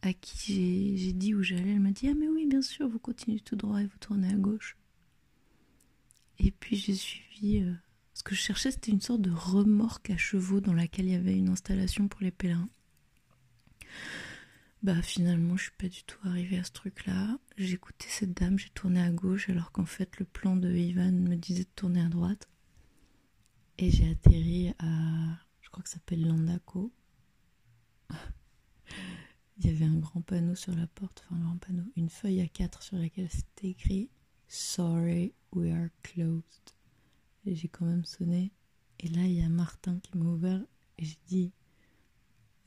à 0.02 0.12
qui 0.12 0.96
j'ai 0.96 1.12
dit 1.12 1.34
où 1.34 1.42
j'allais. 1.42 1.72
Elle 1.72 1.80
m'a 1.80 1.92
dit 1.92 2.08
Ah, 2.08 2.14
mais 2.14 2.28
oui, 2.28 2.46
bien 2.46 2.62
sûr, 2.62 2.88
vous 2.88 2.98
continuez 2.98 3.40
tout 3.40 3.54
droit 3.54 3.80
et 3.80 3.86
vous 3.86 3.98
tournez 3.98 4.28
à 4.28 4.36
gauche. 4.36 4.76
Et 6.38 6.50
puis 6.50 6.76
j'ai 6.76 6.94
suivi. 6.94 7.62
Euh, 7.62 7.74
ce 8.14 8.24
que 8.24 8.34
je 8.34 8.40
cherchais, 8.40 8.72
c'était 8.72 8.90
une 8.90 9.00
sorte 9.00 9.22
de 9.22 9.30
remorque 9.30 10.10
à 10.10 10.16
chevaux 10.16 10.60
dans 10.60 10.74
laquelle 10.74 11.06
il 11.06 11.12
y 11.12 11.16
avait 11.16 11.36
une 11.36 11.50
installation 11.50 12.08
pour 12.08 12.20
les 12.20 12.32
pèlerins. 12.32 12.68
Bah 14.82 15.02
finalement 15.02 15.56
je 15.56 15.64
suis 15.64 15.72
pas 15.72 15.88
du 15.88 16.04
tout 16.04 16.18
arrivée 16.24 16.58
à 16.58 16.64
ce 16.64 16.70
truc 16.70 17.04
là. 17.06 17.38
J'ai 17.56 17.74
écouté 17.74 18.06
cette 18.08 18.32
dame, 18.34 18.58
j'ai 18.58 18.70
tourné 18.70 19.00
à 19.02 19.10
gauche 19.10 19.48
alors 19.48 19.72
qu'en 19.72 19.84
fait 19.86 20.18
le 20.18 20.24
plan 20.24 20.56
de 20.56 20.72
Ivan 20.72 21.10
me 21.10 21.34
disait 21.34 21.64
de 21.64 21.70
tourner 21.74 22.00
à 22.00 22.08
droite. 22.08 22.48
Et 23.78 23.90
j'ai 23.90 24.10
atterri 24.10 24.72
à, 24.78 25.38
je 25.60 25.70
crois 25.70 25.82
que 25.82 25.88
ça 25.88 25.96
s'appelle 25.96 26.26
Landako. 26.26 26.92
Il 29.58 29.66
y 29.66 29.70
avait 29.70 29.84
un 29.84 29.98
grand 29.98 30.20
panneau 30.20 30.54
sur 30.54 30.74
la 30.76 30.86
porte, 30.86 31.24
enfin 31.24 31.40
un 31.40 31.44
grand 31.44 31.58
panneau, 31.58 31.84
une 31.96 32.08
feuille 32.08 32.40
à 32.40 32.46
quatre 32.46 32.82
sur 32.82 32.96
laquelle 32.96 33.28
c'était 33.30 33.70
écrit 33.70 34.08
Sorry, 34.46 35.34
we 35.52 35.72
are 35.72 35.88
closed. 36.02 36.74
Et 37.44 37.56
j'ai 37.56 37.68
quand 37.68 37.84
même 37.84 38.04
sonné. 38.04 38.52
Et 39.00 39.08
là 39.08 39.22
il 39.22 39.32
y 39.32 39.42
a 39.42 39.48
Martin 39.48 39.98
qui 40.00 40.16
m'a 40.16 40.26
ouvert 40.26 40.60
et 40.98 41.04
j'ai 41.04 41.18
dit 41.26 41.52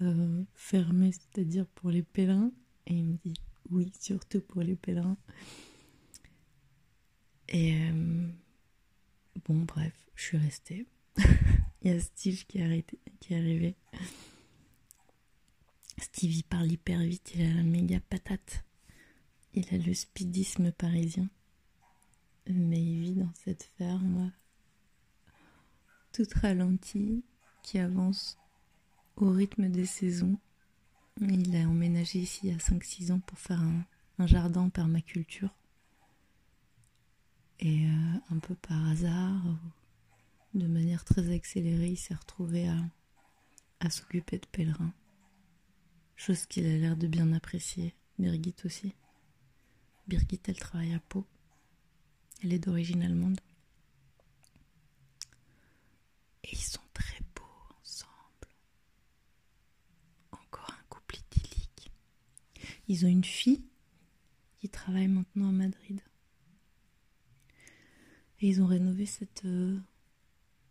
euh, 0.01 0.43
fermé, 0.53 1.11
c'est-à-dire 1.11 1.65
pour 1.67 1.89
les 1.89 2.03
pèlerins 2.03 2.51
Et 2.87 2.95
il 2.95 3.05
me 3.05 3.17
dit 3.23 3.33
oui, 3.69 3.91
surtout 3.99 4.41
pour 4.41 4.61
les 4.61 4.75
pèlerins. 4.75 5.17
Et 7.47 7.75
euh, 7.75 8.27
bon, 9.45 9.61
bref, 9.61 9.93
je 10.15 10.23
suis 10.23 10.37
restée. 10.37 10.85
il 11.81 11.91
y 11.91 11.93
a 11.93 11.99
Steve 11.99 12.45
qui 12.45 12.59
est, 12.59 12.85
qui 13.19 13.33
est 13.33 13.37
arrivé. 13.37 13.75
Steve, 15.97 16.31
il 16.31 16.43
parle 16.43 16.71
hyper 16.71 16.99
vite, 16.99 17.31
il 17.35 17.41
a 17.43 17.53
la 17.53 17.63
méga 17.63 17.99
patate. 17.99 18.65
Il 19.53 19.67
a 19.73 19.77
le 19.77 19.93
speedisme 19.93 20.71
parisien. 20.71 21.29
Mais 22.47 22.81
il 22.81 23.01
vit 23.01 23.15
dans 23.15 23.33
cette 23.35 23.63
ferme 23.77 24.31
toute 26.11 26.33
ralentie 26.33 27.23
qui 27.63 27.79
avance 27.79 28.37
au 29.17 29.29
rythme 29.29 29.69
des 29.69 29.85
saisons. 29.85 30.37
Il 31.19 31.55
a 31.55 31.67
emménagé 31.67 32.19
ici 32.19 32.41
il 32.43 32.51
y 32.51 32.53
a 32.53 32.57
5-6 32.57 33.11
ans 33.11 33.19
pour 33.19 33.37
faire 33.37 33.61
un, 33.61 34.27
jardin 34.27 34.61
en 34.61 34.69
permaculture. 34.69 35.49
Et 37.59 37.85
euh, 37.85 38.13
un 38.29 38.39
peu 38.39 38.55
par 38.55 38.89
hasard, 38.89 39.41
de 40.53 40.67
manière 40.67 41.05
très 41.05 41.33
accélérée, 41.33 41.89
il 41.89 41.97
s'est 41.97 42.15
retrouvé 42.15 42.67
à, 42.67 42.77
à 43.79 43.89
s'occuper 43.89 44.37
de 44.37 44.47
pèlerins. 44.51 44.93
Chose 46.15 46.45
qu'il 46.45 46.65
a 46.65 46.77
l'air 46.77 46.97
de 46.97 47.07
bien 47.07 47.31
apprécier. 47.33 47.95
Birgit 48.19 48.55
aussi. 48.65 48.93
Birgit, 50.07 50.39
elle 50.47 50.59
travaille 50.59 50.93
à 50.93 50.99
Pau. 50.99 51.25
Elle 52.43 52.53
est 52.53 52.59
d'origine 52.59 53.01
allemande. 53.01 53.39
Et 56.43 56.49
ils 56.51 56.57
sont 56.57 56.81
très 56.93 57.21
Ils 62.91 63.05
ont 63.05 63.09
une 63.09 63.23
fille 63.23 63.63
qui 64.59 64.67
travaille 64.67 65.07
maintenant 65.07 65.47
à 65.47 65.53
Madrid. 65.53 66.01
Et 68.41 68.49
ils 68.49 68.61
ont 68.61 68.65
rénové 68.65 69.05
cette, 69.05 69.45
euh, 69.45 69.79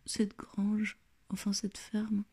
cette 0.05 0.37
grange, 0.37 0.99
enfin 1.29 1.51
cette 1.51 1.79
ferme. 1.79 2.23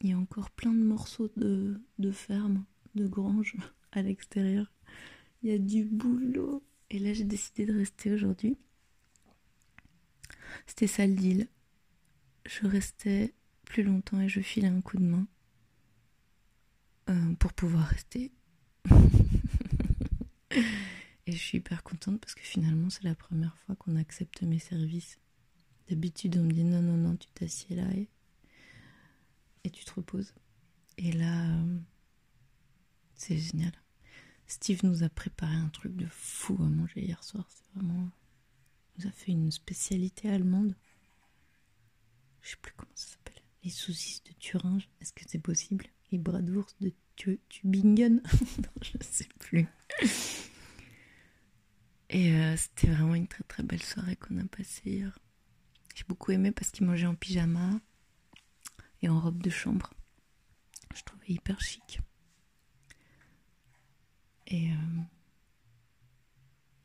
Il 0.00 0.10
y 0.10 0.12
a 0.12 0.18
encore 0.18 0.48
plein 0.52 0.72
de 0.72 0.84
morceaux 0.84 1.28
de, 1.36 1.80
de 1.98 2.12
ferme, 2.12 2.64
de 2.94 3.08
grange 3.08 3.56
à 3.90 4.02
l'extérieur. 4.02 4.72
Il 5.42 5.50
y 5.50 5.52
a 5.52 5.58
du 5.58 5.86
boulot. 5.86 6.62
Et 6.90 7.00
là, 7.00 7.12
j'ai 7.12 7.24
décidé 7.24 7.66
de 7.66 7.76
rester 7.76 8.12
aujourd'hui. 8.12 8.56
C'était 10.68 10.86
ça 10.86 11.04
le 11.04 11.16
deal. 11.16 11.48
Je 12.46 12.64
restais 12.68 13.34
plus 13.64 13.82
longtemps 13.82 14.20
et 14.20 14.28
je 14.28 14.40
filais 14.40 14.68
un 14.68 14.82
coup 14.82 14.98
de 14.98 15.04
main 15.04 15.26
euh, 17.10 17.34
pour 17.40 17.52
pouvoir 17.52 17.86
rester. 17.86 18.30
Et 21.26 21.32
je 21.32 21.36
suis 21.36 21.58
hyper 21.58 21.82
contente 21.82 22.20
parce 22.20 22.34
que 22.34 22.42
finalement, 22.42 22.90
c'est 22.90 23.04
la 23.04 23.14
première 23.14 23.56
fois 23.58 23.76
qu'on 23.76 23.96
accepte 23.96 24.42
mes 24.42 24.58
services. 24.58 25.18
D'habitude, 25.88 26.36
on 26.38 26.44
me 26.44 26.52
dit 26.52 26.64
non, 26.64 26.82
non, 26.82 26.96
non, 26.96 27.16
tu 27.16 27.28
t'assieds 27.30 27.76
là 27.76 27.88
et, 29.64 29.70
tu 29.70 29.84
te 29.84 29.94
reposes. 29.94 30.34
Et 30.98 31.12
là, 31.12 31.48
c'est 33.14 33.38
génial. 33.38 33.72
Steve 34.46 34.80
nous 34.84 35.02
a 35.02 35.08
préparé 35.08 35.54
un 35.54 35.68
truc 35.68 35.96
de 35.96 36.06
fou 36.06 36.56
à 36.60 36.68
manger 36.68 37.04
hier 37.04 37.22
soir. 37.22 37.46
C'est 37.48 37.72
vraiment. 37.74 38.10
Il 38.96 39.04
nous 39.04 39.08
a 39.08 39.12
fait 39.12 39.32
une 39.32 39.50
spécialité 39.50 40.28
allemande. 40.28 40.74
Je 42.42 42.50
sais 42.50 42.56
plus 42.60 42.72
comment 42.76 42.92
ça 42.94 43.12
s'appelle. 43.12 43.42
les 43.62 43.70
saucisses 43.70 44.24
de 44.24 44.32
Thuringe, 44.32 44.88
est-ce 45.00 45.12
que 45.12 45.22
c'est 45.26 45.38
possible? 45.38 45.86
Les 46.12 46.18
bratwurst 46.18 46.76
de 46.80 46.92
Tübingen 47.48 48.22
Je 48.82 48.98
ne 48.98 49.02
sais 49.02 49.28
plus. 49.38 49.66
Et 52.10 52.34
euh, 52.34 52.56
c'était 52.56 52.88
vraiment 52.88 53.14
une 53.14 53.26
très 53.26 53.44
très 53.44 53.62
belle 53.62 53.82
soirée 53.82 54.16
qu'on 54.16 54.38
a 54.38 54.44
passée 54.44 54.90
hier. 54.90 55.18
J'ai 55.94 56.04
beaucoup 56.06 56.30
aimé 56.30 56.52
parce 56.52 56.70
qu'il 56.70 56.86
mangeait 56.86 57.06
en 57.06 57.14
pyjama 57.14 57.80
et 59.00 59.08
en 59.08 59.18
robe 59.18 59.42
de 59.42 59.48
chambre. 59.48 59.94
Je 60.94 61.02
trouvais 61.02 61.28
hyper 61.28 61.60
chic. 61.60 62.00
Et, 64.46 64.70
euh, 64.70 64.74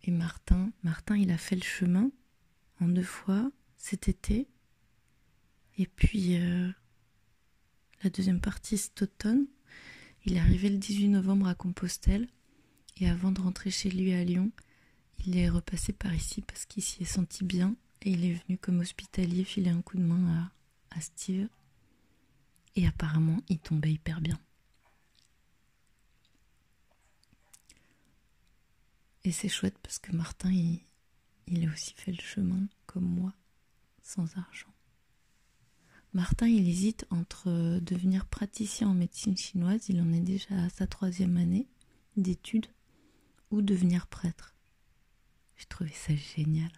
Martin, 0.10 0.72
Martin, 0.84 1.18
il 1.18 1.32
a 1.32 1.38
fait 1.38 1.58
le 1.58 1.64
chemin 1.64 2.10
en 2.80 2.88
deux 2.88 3.04
fois 3.04 3.52
cet 3.76 4.08
été. 4.08 4.48
Et 5.78 5.86
puis 5.86 6.38
euh, 6.38 6.72
la 8.04 8.10
deuxième 8.10 8.42
partie 8.42 8.78
cet 8.78 9.02
automne. 9.02 9.46
Il 10.26 10.36
est 10.36 10.40
arrivé 10.40 10.70
le 10.70 10.78
18 10.78 11.10
novembre 11.10 11.48
à 11.48 11.56
Compostelle. 11.56 12.28
Et 13.00 13.08
avant 13.08 13.32
de 13.32 13.42
rentrer 13.42 13.70
chez 13.70 13.92
lui 13.92 14.14
à 14.14 14.24
Lyon, 14.24 14.52
il 15.26 15.38
est 15.38 15.50
repassé 15.50 15.94
par 15.94 16.14
ici 16.14 16.42
parce 16.42 16.66
qu'il 16.66 16.84
s'y 16.84 17.04
est 17.04 17.06
senti 17.06 17.44
bien. 17.44 17.76
Et 18.02 18.12
il 18.12 18.26
est 18.26 18.34
venu 18.46 18.58
comme 18.58 18.80
hospitalier 18.80 19.44
filer 19.44 19.70
un 19.70 19.82
coup 19.82 19.98
de 19.98 20.04
main 20.04 20.52
à, 20.92 20.98
à 20.98 21.02
Steve. 21.02 21.48
Et 22.76 22.88
apparemment, 22.88 23.42
il 23.50 23.60
tombait 23.60 23.92
hyper 23.92 24.22
bien. 24.22 24.40
Et 29.24 29.32
c'est 29.32 29.50
chouette 29.50 29.78
parce 29.82 30.00
que 30.00 30.12
Martin, 30.12 30.52
il, 30.52 30.80
il 31.48 31.68
a 31.68 31.72
aussi 31.72 31.94
fait 31.96 32.12
le 32.12 32.22
chemin, 32.22 32.68
comme 32.86 33.06
moi, 33.06 33.34
sans 34.02 34.38
argent. 34.38 34.77
Martin, 36.18 36.48
il 36.48 36.68
hésite 36.68 37.06
entre 37.12 37.78
devenir 37.80 38.26
praticien 38.26 38.90
en 38.90 38.96
médecine 38.96 39.38
chinoise, 39.38 39.88
il 39.88 40.02
en 40.02 40.12
est 40.12 40.20
déjà 40.20 40.64
à 40.64 40.70
sa 40.70 40.88
troisième 40.88 41.38
année 41.38 41.68
d'études, 42.16 42.66
ou 43.52 43.62
devenir 43.62 44.08
prêtre. 44.08 44.56
J'ai 45.58 45.68
trouvé 45.68 45.92
ça 45.92 46.16
génial. 46.16 46.72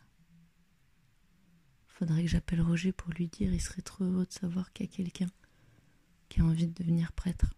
Faudrait 1.88 2.24
que 2.24 2.28
j'appelle 2.28 2.60
Roger 2.60 2.92
pour 2.92 3.14
lui 3.14 3.30
dire, 3.30 3.54
il 3.54 3.62
serait 3.62 3.82
trop 3.82 4.04
heureux 4.04 4.26
de 4.26 4.34
savoir 4.34 4.74
qu'il 4.74 4.88
y 4.88 4.90
a 4.90 4.92
quelqu'un 4.92 5.32
qui 6.28 6.42
a 6.42 6.44
envie 6.44 6.68
de 6.68 6.74
devenir 6.74 7.14
prêtre. 7.14 7.54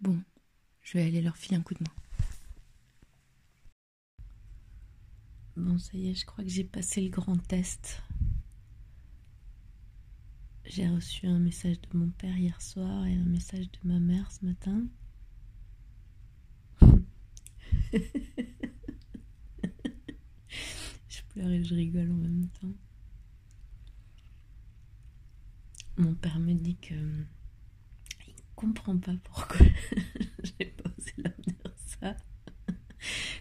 Bon, 0.00 0.22
je 0.82 0.96
vais 0.96 1.02
aller 1.02 1.22
leur 1.22 1.36
filer 1.36 1.56
un 1.56 1.62
coup 1.62 1.74
de 1.74 1.82
main. 1.82 1.94
Bon, 5.56 5.76
ça 5.76 5.90
y 5.94 6.08
est, 6.08 6.14
je 6.14 6.24
crois 6.24 6.44
que 6.44 6.50
j'ai 6.50 6.62
passé 6.62 7.00
le 7.00 7.10
grand 7.10 7.36
test. 7.36 8.00
J'ai 10.68 10.88
reçu 10.88 11.26
un 11.26 11.38
message 11.38 11.80
de 11.80 11.96
mon 11.96 12.10
père 12.10 12.36
hier 12.36 12.60
soir 12.60 13.06
et 13.06 13.14
un 13.14 13.24
message 13.24 13.70
de 13.70 13.78
ma 13.88 14.00
mère 14.00 14.32
ce 14.32 14.44
matin. 14.44 14.84
je 16.82 16.88
pleure 21.30 21.50
et 21.50 21.62
je 21.62 21.74
rigole 21.74 22.10
en 22.10 22.16
même 22.16 22.48
temps. 22.60 22.74
Mon 25.98 26.14
père 26.14 26.40
me 26.40 26.52
dit 26.52 26.76
que 26.76 26.94
il 28.26 28.34
comprend 28.56 28.98
pas 28.98 29.14
pourquoi 29.22 29.64
j'ai 30.42 30.66
pas 30.66 30.90
osé 30.98 31.12
leur 31.18 31.32
dire 31.46 31.54
ça. 32.00 32.16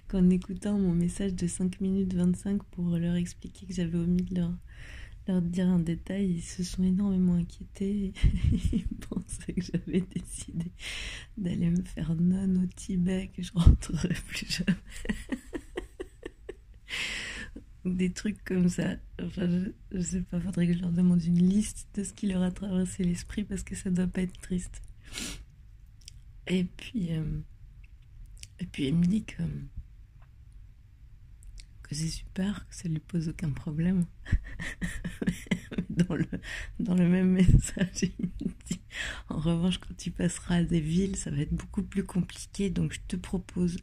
Qu'en 0.08 0.30
écoutant 0.30 0.78
mon 0.78 0.94
message 0.94 1.34
de 1.34 1.48
5 1.48 1.82
minutes 1.82 2.14
25 2.14 2.62
pour 2.66 2.98
leur 2.98 3.16
expliquer 3.16 3.66
que 3.66 3.74
j'avais 3.74 3.98
omis 3.98 4.22
de 4.22 4.36
leur, 4.36 4.54
leur 5.28 5.42
dire 5.42 5.68
un 5.68 5.80
détail, 5.80 6.32
ils 6.32 6.42
se 6.42 6.64
sont 6.64 6.84
énormément 6.84 7.36
inquiétés. 7.36 8.14
Ils 8.74 8.88
pensaient 9.10 9.54
que 9.54 9.62
j'avais 9.62 10.02
décidé 10.02 10.72
d'aller 11.38 11.70
me 11.70 11.84
faire 11.84 12.14
non 12.16 12.64
au 12.64 12.68
Tibet, 12.68 13.32
que 13.36 13.42
je 13.42 13.52
rentrerai 13.54 14.14
plus 14.28 14.48
jamais. 14.50 14.78
Des 17.86 18.12
trucs 18.12 18.44
comme 18.44 18.70
ça. 18.70 18.96
Enfin, 19.22 19.48
je, 19.92 20.00
sais 20.00 20.22
pas, 20.22 20.40
faudrait 20.40 20.68
que 20.68 20.74
je 20.74 20.80
leur 20.80 20.92
demande 20.92 21.24
une 21.24 21.48
liste 21.48 21.88
de 21.96 22.04
ce 22.04 22.14
qui 22.14 22.28
leur 22.28 22.42
a 22.42 22.52
traversé 22.52 23.04
l'esprit 23.04 23.44
parce 23.44 23.64
que 23.64 23.76
ça 23.76 23.90
doit 23.90 24.08
pas 24.08 24.22
être 24.22 24.40
triste. 24.42 24.82
Et 26.48 26.64
puis, 26.64 27.14
euh, 27.14 27.40
et 28.60 28.66
puis 28.66 28.88
elle 28.88 28.96
me 28.96 29.06
dit 29.06 29.24
que, 29.24 29.44
que 31.88 31.96
c'est 31.96 32.08
super, 32.08 32.68
que 32.68 32.76
ça 32.76 32.88
lui 32.88 33.00
pose 33.00 33.30
aucun 33.30 33.52
problème. 33.52 34.06
dans, 35.90 36.16
le, 36.16 36.26
dans 36.80 36.96
le 36.96 37.08
même 37.08 37.32
message, 37.32 38.04
il 38.04 38.26
me 38.42 38.54
dit 38.66 38.80
En 39.30 39.40
revanche, 39.40 39.78
quand 39.80 39.96
tu 39.98 40.12
passeras 40.12 40.58
à 40.58 40.64
des 40.64 40.80
villes, 40.80 41.16
ça 41.16 41.32
va 41.32 41.38
être 41.38 41.54
beaucoup 41.54 41.84
plus 41.84 42.04
compliqué, 42.04 42.70
donc 42.70 42.94
je 42.94 43.00
te 43.08 43.16
propose 43.16 43.78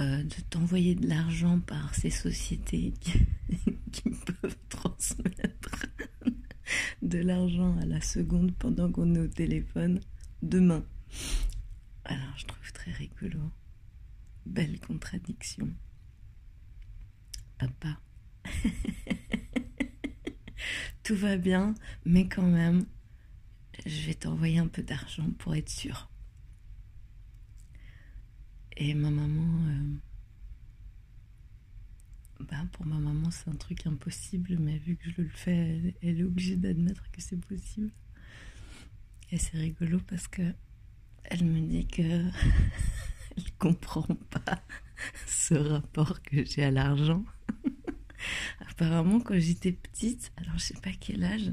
euh, 0.00 0.22
de 0.22 0.34
t'envoyer 0.50 0.94
de 0.94 1.08
l'argent 1.08 1.60
par 1.60 1.94
ces 1.94 2.10
sociétés 2.10 2.94
qui, 3.00 3.12
qui 3.92 4.10
peuvent 4.10 4.56
transmettre 4.68 5.86
de 7.02 7.18
l'argent 7.18 7.76
à 7.78 7.84
la 7.84 8.00
seconde 8.00 8.54
pendant 8.54 8.90
qu'on 8.90 9.14
est 9.14 9.20
au 9.20 9.28
téléphone 9.28 10.00
demain. 10.42 10.84
Alors, 12.04 12.36
je 12.36 12.46
trouve 12.46 12.72
très 12.72 12.92
rigolo. 12.92 13.40
Belle 14.46 14.80
contradiction. 14.80 15.68
Papa. 17.58 18.00
Tout 21.02 21.16
va 21.16 21.36
bien, 21.36 21.74
mais 22.04 22.28
quand 22.28 22.46
même, 22.46 22.84
je 23.84 24.06
vais 24.06 24.14
t'envoyer 24.14 24.58
un 24.58 24.68
peu 24.68 24.82
d'argent 24.82 25.30
pour 25.38 25.54
être 25.54 25.70
sûr. 25.70 26.08
Et 28.76 28.94
ma 28.94 29.10
maman, 29.10 29.68
euh, 29.68 29.96
bah 32.40 32.64
pour 32.72 32.86
ma 32.86 32.98
maman 32.98 33.30
c'est 33.32 33.50
un 33.50 33.56
truc 33.56 33.86
impossible, 33.86 34.56
mais 34.60 34.78
vu 34.78 34.96
que 34.96 35.10
je 35.10 35.22
le 35.22 35.28
fais, 35.28 35.94
elle, 36.00 36.20
est 36.20 36.24
obligée 36.24 36.56
d'admettre 36.56 37.10
que 37.10 37.20
c'est 37.20 37.44
possible. 37.44 37.90
Et 39.32 39.38
c'est 39.38 39.58
rigolo 39.58 39.98
parce 40.06 40.28
que 40.28 40.54
elle 41.24 41.44
me 41.44 41.60
dit 41.60 41.86
que 41.86 42.02
elle 43.36 43.52
comprend 43.58 44.06
pas 44.30 44.62
ce 45.26 45.54
rapport 45.54 46.22
que 46.22 46.44
j'ai 46.44 46.64
à 46.64 46.70
l'argent. 46.70 47.24
Apparemment, 48.70 49.20
quand 49.20 49.38
j'étais 49.38 49.72
petite, 49.72 50.32
alors 50.36 50.58
je 50.58 50.64
sais 50.64 50.80
pas 50.80 50.90
quel 50.98 51.24
âge, 51.24 51.52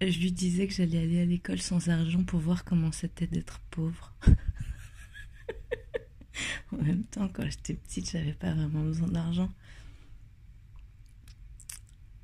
je 0.00 0.18
lui 0.18 0.32
disais 0.32 0.66
que 0.66 0.74
j'allais 0.74 1.02
aller 1.02 1.20
à 1.20 1.24
l'école 1.24 1.60
sans 1.60 1.88
argent 1.88 2.22
pour 2.24 2.40
voir 2.40 2.64
comment 2.64 2.92
c'était 2.92 3.26
d'être 3.26 3.60
pauvre. 3.70 4.14
en 6.72 6.76
même 6.76 7.04
temps, 7.04 7.28
quand 7.28 7.44
j'étais 7.44 7.74
petite, 7.74 8.10
j'avais 8.10 8.34
pas 8.34 8.52
vraiment 8.52 8.82
besoin 8.82 9.08
d'argent. 9.08 9.50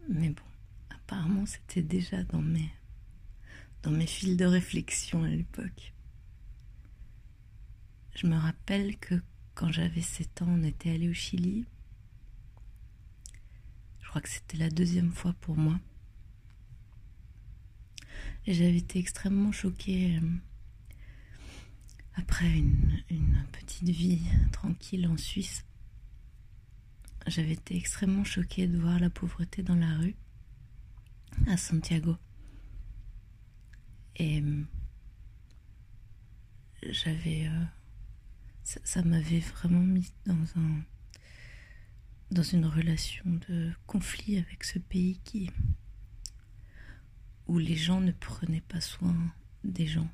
Mais 0.09 0.29
bon, 0.29 0.42
apparemment, 0.90 1.47
c'était 1.47 1.83
déjà 1.83 2.23
dans 2.25 2.42
mes, 2.42 2.71
dans 3.83 3.90
mes 3.90 4.07
fils 4.07 4.37
de 4.37 4.45
réflexion 4.45 5.25
à 5.25 5.29
l'époque. 5.29 5.95
Je 8.14 8.27
me 8.27 8.37
rappelle 8.37 8.99
que 8.99 9.14
quand 9.55 9.71
j'avais 9.71 10.01
7 10.01 10.43
ans, 10.43 10.49
on 10.49 10.62
était 10.62 10.91
allé 10.91 11.09
au 11.09 11.15
Chili. 11.15 11.65
Je 14.01 14.09
crois 14.09 14.21
que 14.21 14.29
c'était 14.29 14.57
la 14.57 14.71
deuxième 14.71 15.12
fois 15.12 15.33
pour 15.41 15.57
moi. 15.57 15.79
Et 18.47 18.55
j'avais 18.55 18.79
été 18.79 18.99
extrêmement 18.99 19.53
choquée 19.53 20.17
euh, 20.17 20.29
après 22.15 22.51
une, 22.51 23.01
petite 23.53 23.88
vie 23.88 24.23
tranquille 24.51 25.07
en 25.07 25.17
Suisse, 25.17 25.65
j'avais 27.27 27.53
été 27.53 27.77
extrêmement 27.77 28.25
choquée 28.25 28.67
de 28.67 28.79
voir 28.79 28.99
la 28.99 29.11
pauvreté 29.11 29.62
dans 29.62 29.77
la 29.77 29.97
rue 29.97 30.17
à 31.47 31.57
Santiago. 31.57 32.17
Et 34.17 34.41
euh, 34.41 34.65
j'avais. 36.91 37.47
Euh, 37.47 37.65
ça, 38.64 39.03
m'avait 39.03 39.40
vraiment 39.40 39.81
mis 39.81 40.12
dans 40.27 40.46
un. 40.57 40.83
dans 42.31 42.42
une 42.42 42.66
relation 42.66 43.25
de 43.48 43.72
conflit 43.87 44.38
avec 44.38 44.64
ce 44.64 44.79
pays 44.79 45.18
qui. 45.25 45.51
où 47.46 47.59
les 47.59 47.77
gens 47.77 48.01
ne 48.01 48.12
prenaient 48.12 48.62
pas 48.62 48.81
soin 48.81 49.16
des 49.64 49.87
gens. 49.87 50.11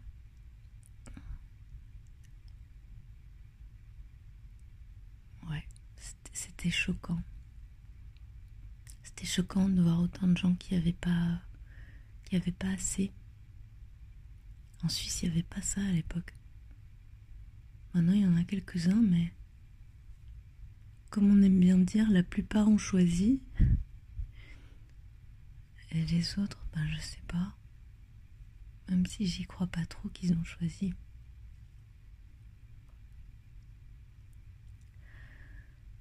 c'était 6.33 6.71
choquant. 6.71 7.21
C'était 9.03 9.27
choquant 9.27 9.69
de 9.69 9.83
voir 9.83 10.01
autant 10.01 10.29
de 10.29 10.37
gens 10.37 10.55
qui 10.55 10.75
n'avaient 10.75 10.93
pas, 10.93 11.41
qui 12.25 12.37
avaient 12.37 12.53
pas 12.53 12.71
assez. 12.71 13.13
En 14.83 14.89
Suisse, 14.89 15.23
il 15.23 15.27
n'y 15.31 15.35
avait 15.35 15.43
pas 15.43 15.63
ça 15.63 15.81
à 15.81 15.91
l'époque. 15.93 16.38
Maintenant, 17.95 18.13
il 18.13 18.21
y 18.23 18.27
en 18.27 18.37
a 18.37 18.45
quelques-uns, 18.45 19.03
mais 19.03 19.33
comme 21.11 21.31
on 21.31 21.43
aime 21.43 21.59
bien 21.59 21.79
dire, 21.79 22.11
la 22.11 22.23
plupart 22.23 22.69
ont 22.69 22.79
choisi. 22.79 23.41
Et 25.91 26.05
les 26.05 26.39
autres, 26.39 26.63
ben 26.75 26.87
je 26.87 27.01
sais 27.01 27.23
pas. 27.29 27.55
Même 28.89 29.07
si 29.07 29.27
j'y 29.27 29.45
crois 29.45 29.67
pas 29.67 29.85
trop 29.87 30.09
qu'ils 30.11 30.33
ont 30.35 30.45
choisi. 30.45 30.93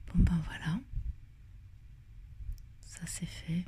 Bon 0.07 0.23
ben 0.23 0.41
voilà. 0.45 0.79
Ça 2.81 3.05
c'est 3.05 3.25
fait. 3.25 3.65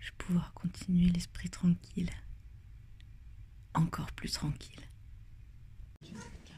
Je 0.00 0.10
vais 0.10 0.16
pouvoir 0.18 0.52
continuer 0.54 1.08
l'esprit 1.10 1.50
tranquille. 1.50 2.10
Encore 3.74 4.12
plus 4.12 4.32
tranquille. 4.32 4.82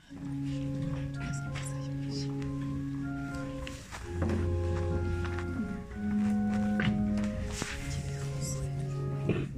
Thank 0.09 0.21
you. 9.29 9.56